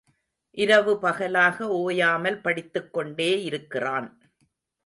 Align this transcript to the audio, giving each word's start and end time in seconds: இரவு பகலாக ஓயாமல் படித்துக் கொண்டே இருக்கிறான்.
இரவு 0.57 0.99
பகலாக 0.99 1.67
ஓயாமல் 1.67 2.41
படித்துக் 2.41 2.93
கொண்டே 2.93 3.43
இருக்கிறான். 3.43 4.09